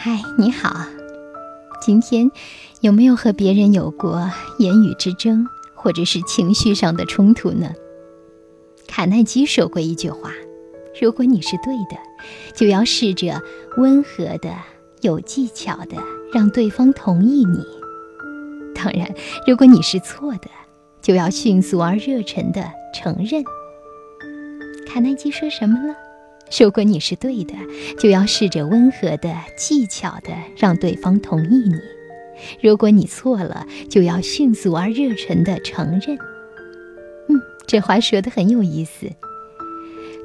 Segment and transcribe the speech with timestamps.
[0.00, 0.86] 嗨，你好。
[1.80, 2.30] 今天
[2.80, 7.72] 有没有和别人有过言语之争，或者是情绪上的冲突呢？
[8.86, 10.30] 卡耐基说过一句话
[11.02, 11.98] ：“如果你是对的，
[12.54, 13.42] 就要试着
[13.76, 14.54] 温和的、
[15.00, 15.96] 有技巧的
[16.32, 17.58] 让对方同意你；
[18.76, 19.12] 当然，
[19.48, 20.48] 如果你是错的，
[21.02, 23.42] 就要迅速而热忱的承认。”
[24.86, 25.92] 卡耐基说什么了？
[26.60, 27.54] 如果你是对的，
[27.98, 31.78] 就要试着温和的、技巧的让对方同意你；
[32.62, 36.16] 如果你错了，就要迅速而热忱的承认。
[37.28, 39.06] 嗯，这话说的很有意思。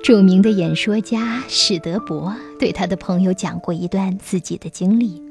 [0.03, 5.21] 著名的演说家史德伯对他的朋友讲过一段自己的经历：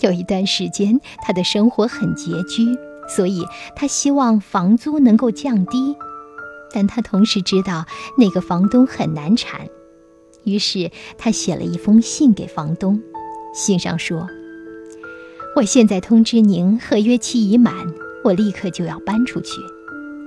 [0.00, 2.64] 有一段时间，他的生活很拮据，
[3.08, 3.44] 所以
[3.74, 5.96] 他希望房租能够降低，
[6.72, 9.68] 但他同时知道那个房东很难缠。
[10.44, 13.02] 于是他写了一封信给房东，
[13.52, 14.26] 信上说
[15.56, 17.74] ：“我现在通知您，合约期已满，
[18.24, 19.60] 我立刻就要搬出去。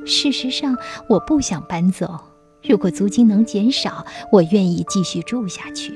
[0.05, 2.19] 事实上，我不想搬走。
[2.63, 5.93] 如果租金能减少，我愿意继续住下去。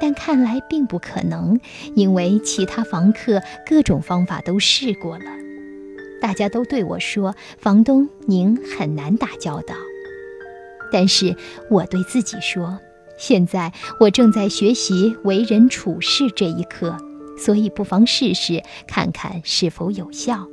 [0.00, 1.60] 但看来并不可能，
[1.94, 5.24] 因为其他房客各种方法都试过了。
[6.20, 9.74] 大家都对我说，房东您很难打交道。
[10.92, 11.36] 但是
[11.70, 12.78] 我对自己说。”
[13.20, 16.96] 现在我正在学习为人处事这一课，
[17.36, 20.48] 所以不妨试试看看是否有效。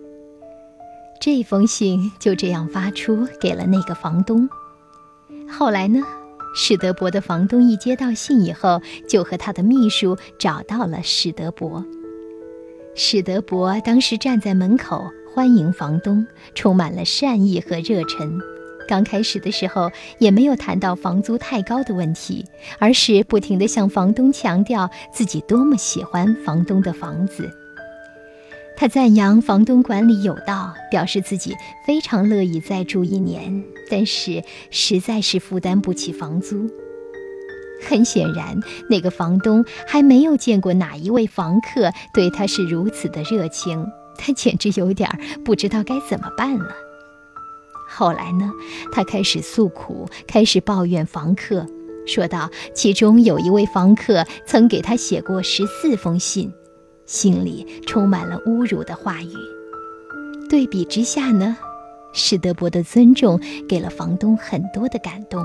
[1.21, 4.49] 这封信就这样发出给了那个房东。
[5.49, 6.03] 后来呢，
[6.53, 11.85] 史德伯的房东一接到信以后，就和他的秘书找到了史德伯。
[12.95, 18.37] 史德伯当时站在门口欢迎房东，充满了善意和热忱。
[18.87, 22.45] 刚开始的时候，也没有谈到房租太高的问题，
[22.79, 27.49] 而是不停地向房东强调自己多么喜欢房东的房子。
[28.79, 36.69] 他赞扬房东管理有道，表示自己非常乐意再住一年，但是实在是负担不起房租。
[37.87, 43.85] 很显然，那个房东还没有见过哪一位房客对他是如此的热情，
[44.17, 45.09] 他简直有点
[45.43, 46.86] 不知道该怎么办了。
[47.87, 48.51] 后来呢，
[48.91, 51.65] 他开始诉苦，开始抱怨房客，
[52.05, 56.51] 说道：其中有一位房客曾给他写过十四封信，
[57.05, 59.33] 信里充满了侮辱的话语。
[60.49, 61.57] 对比之下呢，
[62.13, 65.43] 史德伯的尊重给了房东很多的感动。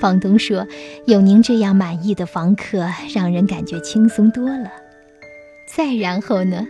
[0.00, 0.66] 房东说
[1.06, 4.70] ：“有您这样满意的房客，让人感觉轻松多了。”
[5.74, 6.66] 再然后呢？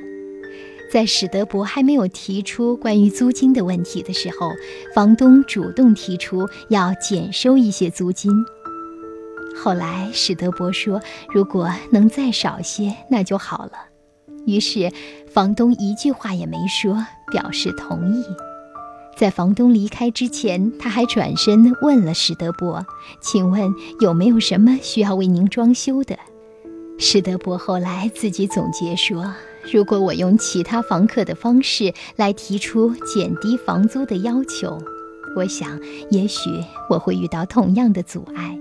[0.92, 4.53] 在史德伯还没有提出关于租金的问题的时候，
[4.94, 8.30] 房东主动提出要减收一些租金。
[9.56, 11.00] 后来史德伯说
[11.32, 13.72] ：“如果能再少些，那就好了。”
[14.44, 14.92] 于是
[15.32, 18.22] 房东一句话也没说，表示同意。
[19.16, 22.84] 在房东离开之前，他还转身问了史德伯
[23.22, 26.19] ：“请问有没有什么需要为您装修的？”
[26.98, 29.34] 史德伯后来自己总结说。
[29.72, 34.76] 如果我用其他房客的方式来提出减低房租的要求，
[35.36, 35.80] 我想
[36.10, 36.50] 也许
[36.91, 38.58] 我会遇到同样的阻碍。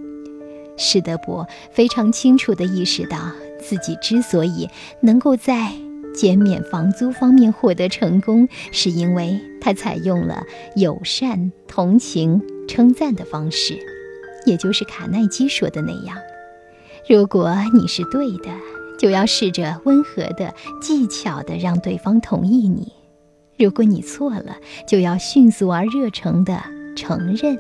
[0.78, 3.18] 史德伯非常清楚地意识到，
[3.60, 4.70] 自己之所以
[5.02, 5.72] 能够在
[6.14, 10.44] 减免房租方面获得成功，是因为他采用了
[10.76, 13.80] 友善、同情、称赞的方式，
[14.46, 16.16] 也就是卡耐基说的那样
[17.08, 18.50] ：“如果你是对的。”
[19.00, 22.94] 就要试着温和的、技巧的让对方同意你。
[23.58, 24.58] 如果你错了，
[24.88, 26.62] 就要迅速而热诚的
[26.96, 27.58] 承认。